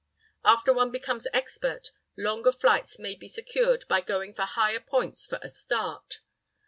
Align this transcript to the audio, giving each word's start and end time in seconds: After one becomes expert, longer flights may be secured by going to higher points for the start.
After 0.43 0.73
one 0.73 0.89
becomes 0.89 1.27
expert, 1.31 1.91
longer 2.17 2.51
flights 2.51 2.97
may 2.97 3.13
be 3.13 3.27
secured 3.27 3.87
by 3.87 4.01
going 4.01 4.33
to 4.33 4.45
higher 4.47 4.79
points 4.79 5.27
for 5.27 5.37
the 5.37 5.47
start. 5.49 6.21